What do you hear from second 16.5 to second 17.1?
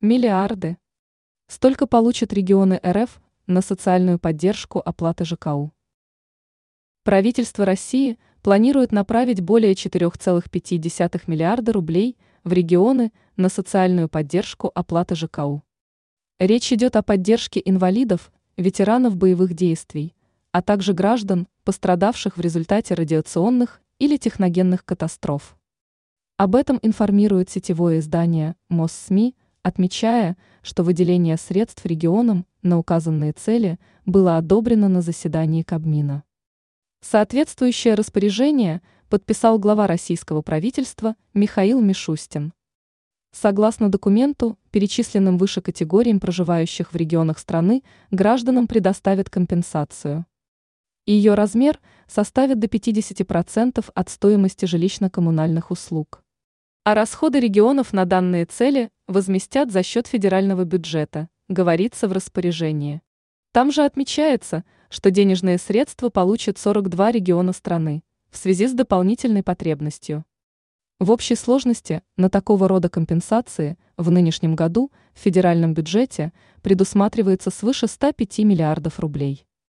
идет о